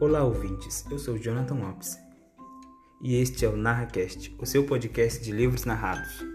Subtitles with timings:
[0.00, 0.84] Olá, ouvintes.
[0.90, 1.96] Eu sou Jonathan Lopes
[3.00, 6.33] e este é o NarraCast, o seu podcast de livros narrados.